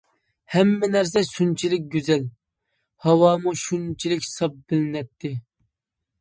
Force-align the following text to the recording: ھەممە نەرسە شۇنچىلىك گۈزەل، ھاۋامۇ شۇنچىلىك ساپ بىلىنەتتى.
ھەممە 0.51 0.87
نەرسە 0.93 1.21
شۇنچىلىك 1.27 1.85
گۈزەل، 1.95 2.25
ھاۋامۇ 3.05 3.53
شۇنچىلىك 3.65 4.27
ساپ 4.31 4.57
بىلىنەتتى. 4.73 5.33